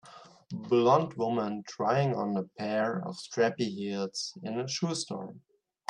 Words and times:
Blond 0.51 1.13
woman 1.13 1.61
trying 1.67 2.15
on 2.15 2.35
a 2.35 2.41
pair 2.57 3.07
of 3.07 3.17
strappy 3.17 3.67
heels 3.69 4.35
in 4.41 4.59
a 4.59 4.67
shoe 4.67 4.95
store. 4.95 5.35